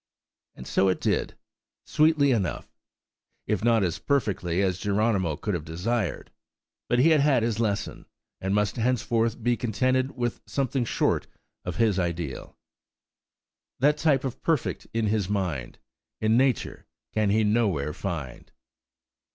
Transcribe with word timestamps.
And 0.55 0.65
so 0.65 0.87
it 0.89 0.99
did–"sweetly 0.99 2.31
enough," 2.31 2.73
if 3.45 3.63
not 3.63 3.83
as 3.83 3.99
perfectly 3.99 4.63
as 4.63 4.79
Geronimo 4.79 5.35
could 5.35 5.53
have 5.53 5.63
desired; 5.63 6.31
but 6.89 6.97
he 6.97 7.09
had 7.09 7.21
had 7.21 7.43
his 7.43 7.59
lesson, 7.59 8.07
and 8.39 8.55
must 8.55 8.77
henceforth 8.77 9.43
be 9.43 9.55
contented 9.55 10.17
with 10.17 10.41
something 10.47 10.85
short 10.85 11.27
of 11.63 11.75
his 11.75 11.99
ideal. 11.99 12.57
"That 13.77 13.99
type 13.99 14.23
of 14.23 14.41
Perfect 14.41 14.87
in 14.91 15.05
his 15.05 15.29
mind, 15.29 15.77
In 16.19 16.35
Nature 16.35 16.87
can 17.13 17.29
he 17.29 17.43
nowhere 17.43 17.93
find." 17.93 18.51